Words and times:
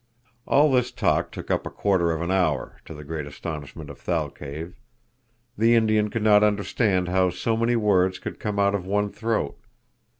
All 0.47 0.71
this 0.71 0.91
talk 0.91 1.31
took 1.31 1.51
up 1.51 1.67
a 1.67 1.69
quarter 1.69 2.09
of 2.11 2.23
an 2.23 2.31
hour, 2.31 2.79
to 2.85 2.95
the 2.95 3.03
great 3.03 3.27
astonishment 3.27 3.91
of 3.91 3.99
Thalcave. 3.99 4.73
The 5.55 5.75
Indian 5.75 6.09
could 6.09 6.23
not 6.23 6.41
understand 6.43 7.07
how 7.07 7.29
so 7.29 7.55
many 7.55 7.75
words 7.75 8.17
could 8.17 8.39
come 8.39 8.57
out 8.57 8.73
of 8.73 8.83
one 8.87 9.11
throat. 9.11 9.59